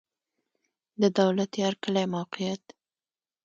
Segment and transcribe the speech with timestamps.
[1.01, 2.63] د دولتيار کلی موقعیت